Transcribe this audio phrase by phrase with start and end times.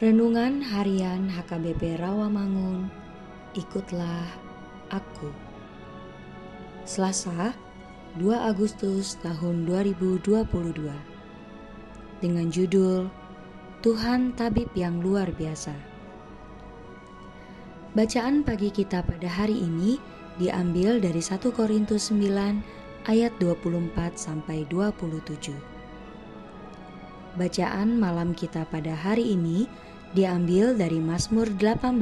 [0.00, 2.88] Renungan Harian HKBP Rawamangun,
[3.52, 4.32] ikutlah
[4.88, 5.28] aku.
[6.88, 7.52] Selasa,
[8.16, 10.88] 2 Agustus tahun 2022.
[12.16, 13.12] Dengan judul
[13.84, 15.76] Tuhan Tabib yang luar biasa.
[17.92, 20.00] Bacaan pagi kita pada hari ini
[20.40, 25.52] diambil dari 1 Korintus 9 ayat 24 sampai 27.
[27.36, 29.68] Bacaan malam kita pada hari ini
[30.14, 32.00] diambil dari Mazmur 18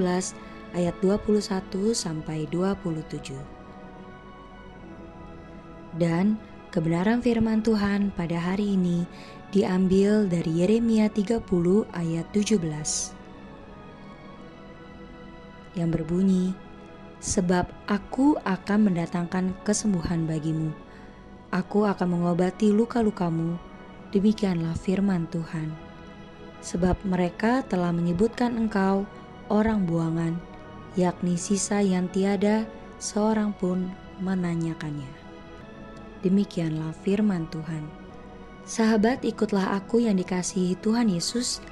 [0.72, 3.36] ayat 21 sampai 27.
[5.96, 6.40] Dan
[6.72, 9.04] kebenaran firman Tuhan pada hari ini
[9.52, 11.44] diambil dari Yeremia 30
[11.92, 13.12] ayat 17.
[15.76, 16.56] Yang berbunyi,
[17.18, 20.70] Sebab aku akan mendatangkan kesembuhan bagimu.
[21.50, 23.58] Aku akan mengobati luka-lukamu.
[24.14, 25.87] Demikianlah firman Tuhan
[26.60, 29.06] sebab mereka telah menyebutkan engkau
[29.48, 30.34] orang buangan,
[30.98, 32.66] yakni sisa yang tiada
[32.98, 33.88] seorang pun
[34.18, 35.08] menanyakannya.
[36.26, 37.86] Demikianlah firman Tuhan.
[38.68, 41.62] Sahabat, ikutlah aku yang dikasihi Tuhan Yesus.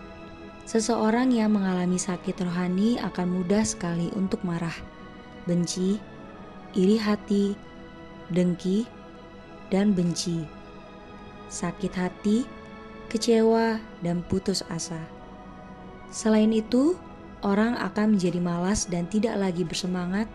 [0.67, 4.75] Seseorang yang mengalami sakit rohani akan mudah sekali untuk marah,
[5.47, 6.01] benci,
[6.75, 7.55] iri hati,
[8.33, 8.89] dengki,
[9.71, 10.43] dan benci.
[11.47, 12.43] Sakit hati
[13.09, 15.01] kecewa, dan putus asa.
[16.11, 16.95] Selain itu,
[17.43, 20.27] orang akan menjadi malas dan tidak lagi bersemangat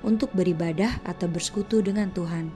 [0.00, 2.50] untuk beribadah atau bersekutu dengan Tuhan.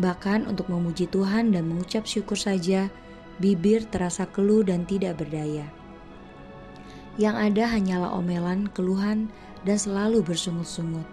[0.00, 2.90] Bahkan untuk memuji Tuhan dan mengucap syukur saja,
[3.38, 5.66] bibir terasa keluh dan tidak berdaya.
[7.14, 9.30] Yang ada hanyalah omelan, keluhan,
[9.62, 11.06] dan selalu bersungut-sungut.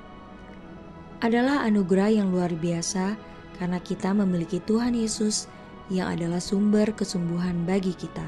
[1.21, 3.13] Adalah anugerah yang luar biasa
[3.61, 5.45] karena kita memiliki Tuhan Yesus
[5.89, 8.27] yang adalah sumber kesembuhan bagi kita.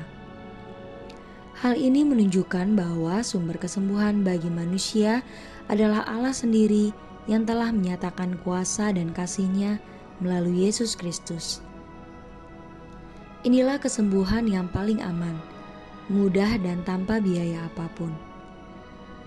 [1.59, 5.23] Hal ini menunjukkan bahwa sumber kesembuhan bagi manusia
[5.71, 6.91] adalah Allah sendiri
[7.29, 9.79] yang telah menyatakan kuasa dan kasihnya
[10.19, 11.63] melalui Yesus Kristus.
[13.47, 15.35] Inilah kesembuhan yang paling aman,
[16.11, 18.11] mudah dan tanpa biaya apa pun.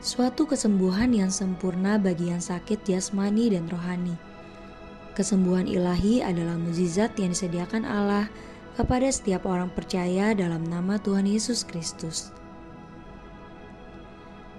[0.04, 4.16] Suatu kesembuhan yang sempurna bagi yang sakit jasmani dan rohani
[5.16, 8.28] Kesembuhan ilahi adalah mukjizat yang disediakan Allah
[8.76, 12.28] kepada setiap orang percaya dalam nama Tuhan Yesus Kristus.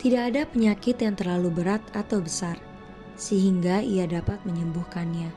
[0.01, 2.57] Tidak ada penyakit yang terlalu berat atau besar,
[3.13, 5.29] sehingga ia dapat menyembuhkannya.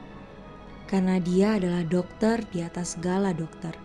[0.89, 3.77] Karena dia adalah dokter di atas segala dokter.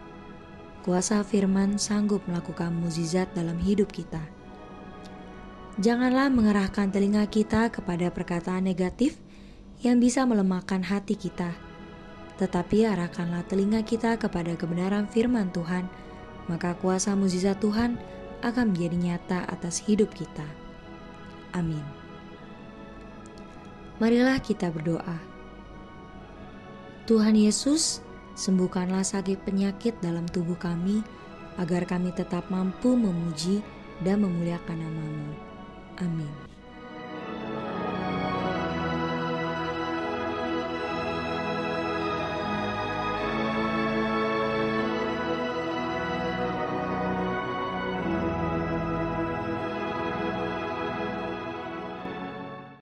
[0.87, 4.23] Kuasa firman sanggup melakukan mukjizat dalam hidup kita.
[5.83, 9.19] Janganlah mengerahkan telinga kita kepada perkataan negatif
[9.83, 11.51] yang bisa melemahkan hati kita.
[12.35, 15.87] Tetapi arahkanlah telinga kita kepada kebenaran firman Tuhan,
[16.51, 17.95] maka kuasa mukjizat Tuhan
[18.43, 20.45] akan menjadi nyata atas hidup kita.
[21.55, 21.83] Amin.
[23.97, 25.17] Marilah kita berdoa.
[27.07, 28.03] Tuhan Yesus,
[28.35, 30.99] sembuhkanlah sakit penyakit dalam tubuh kami,
[31.55, 33.63] agar kami tetap mampu memuji
[34.03, 35.31] dan memuliakan namamu.
[36.03, 36.54] Amin.